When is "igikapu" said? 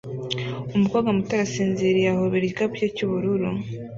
2.45-2.75